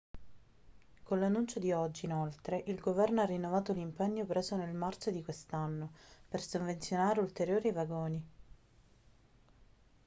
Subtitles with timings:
[1.03, 5.91] con l'annuncio di oggi inoltre il governo ha rinnovato l'impegno preso nel marzo di quest'anno
[6.27, 8.25] per sovvenzionare ulteriori vagoni